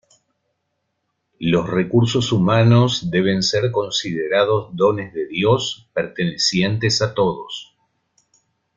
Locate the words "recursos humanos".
1.69-3.11